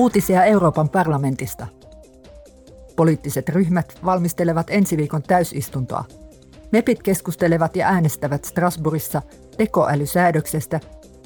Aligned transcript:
Uutisia 0.00 0.44
Euroopan 0.44 0.88
parlamentista. 0.88 1.66
Poliittiset 2.96 3.48
ryhmät 3.48 3.98
valmistelevat 4.04 4.66
ensi 4.70 4.96
viikon 4.96 5.22
täysistuntoa. 5.22 6.04
MEPit 6.72 7.02
keskustelevat 7.02 7.76
ja 7.76 7.86
äänestävät 7.86 8.44
Strasbourgissa 8.44 9.22
tekoälysäädöksestä 9.56 10.80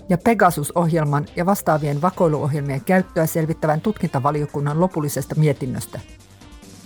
ja 0.08 0.18
Pegasus-ohjelman 0.18 1.26
ja 1.36 1.46
vastaavien 1.46 2.02
vakoiluohjelmien 2.02 2.80
käyttöä 2.80 3.26
selvittävän 3.26 3.80
tutkintavaliokunnan 3.80 4.80
lopullisesta 4.80 5.34
mietinnöstä. 5.34 6.00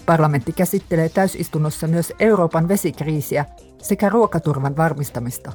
Parlamentti 0.07 0.53
käsittelee 0.53 1.09
täysistunnossa 1.09 1.87
myös 1.87 2.13
Euroopan 2.21 2.69
vesikriisiä 2.69 3.45
sekä 3.83 4.09
ruokaturvan 4.09 4.77
varmistamista. 4.77 5.53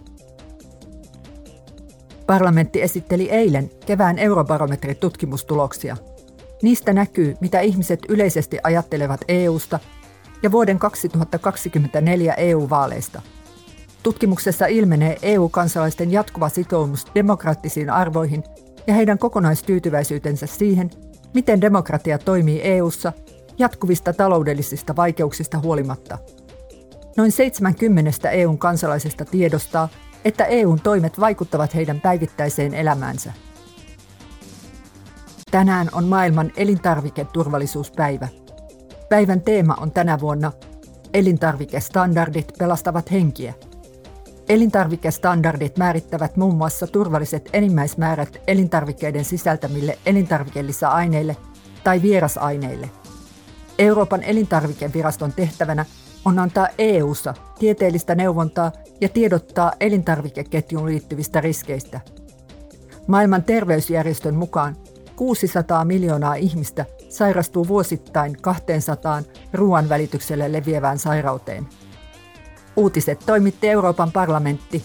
Parlamentti 2.28 2.82
esitteli 2.82 3.30
eilen 3.30 3.70
kevään 3.86 4.20
eurobarometritutkimustuloksia– 4.20 5.98
Niistä 6.64 6.94
näkyy, 6.94 7.36
mitä 7.42 7.60
ihmiset 7.60 8.00
yleisesti 8.10 8.58
ajattelevat 8.64 9.22
EUsta 9.28 9.80
ja 10.44 10.52
vuoden 10.52 10.80
2024 10.80 12.34
EU-vaaleista. 12.34 13.22
Tutkimuksessa 14.04 14.66
ilmenee 14.66 15.18
EU-kansalaisten 15.22 16.12
jatkuva 16.12 16.50
sitoumus 16.50 17.08
demokraattisiin 17.16 17.90
arvoihin 17.90 18.44
ja 18.88 18.94
heidän 18.94 19.18
kokonaistyytyväisyytensä 19.18 20.48
siihen, 20.48 20.90
miten 21.34 21.62
demokratia 21.62 22.18
toimii 22.18 22.62
EUssa 22.62 23.14
jatkuvista 23.58 24.14
taloudellisista 24.14 24.96
vaikeuksista 24.96 25.60
huolimatta. 25.60 26.18
Noin 27.18 27.32
70 27.32 28.30
EUn 28.30 28.58
kansalaisesta 28.58 29.26
tiedostaa, 29.26 29.90
että 30.26 30.46
EUn 30.46 30.80
toimet 30.80 31.20
vaikuttavat 31.20 31.76
heidän 31.76 32.02
päivittäiseen 32.02 32.74
elämäänsä. 32.74 33.34
Tänään 35.54 35.90
on 35.92 36.04
maailman 36.04 36.52
elintarviketurvallisuuspäivä. 36.58 38.28
Päivän 39.10 39.42
teema 39.42 39.78
on 39.82 39.92
tänä 39.92 40.20
vuonna 40.20 40.52
Elintarvikestandardit 41.14 42.54
pelastavat 42.60 43.12
henkiä. 43.12 43.54
Elintarvikestandardit 44.50 45.78
määrittävät 45.78 46.38
muun 46.38 46.56
muassa 46.56 46.88
turvalliset 46.88 47.50
enimmäismäärät 47.54 48.42
elintarvikkeiden 48.48 49.26
sisältämille 49.26 49.98
elintarvikelisäaineille 50.06 51.38
tai 51.84 52.02
vierasaineille. 52.02 52.90
Euroopan 53.80 54.24
elintarvikeviraston 54.24 55.34
tehtävänä 55.34 55.86
on 56.26 56.40
antaa 56.40 56.68
EU:ssa 56.78 57.34
tieteellistä 57.60 58.16
neuvontaa 58.16 58.72
ja 59.02 59.10
tiedottaa 59.10 59.72
elintarvikeketjuun 59.80 60.86
liittyvistä 60.86 61.42
riskeistä. 61.42 62.00
Maailman 63.08 63.44
terveysjärjestön 63.44 64.36
mukaan 64.36 64.78
600 65.16 65.86
miljoonaa 65.86 66.36
ihmistä 66.36 66.86
sairastuu 67.10 67.68
vuosittain 67.68 68.38
200 68.42 69.22
ruoan 69.54 69.90
välitykselle 69.90 70.52
leviävään 70.52 71.00
sairauteen. 71.00 71.68
Uutiset 72.76 73.20
toimitti 73.26 73.70
Euroopan 73.70 74.12
parlamentti 74.12 74.84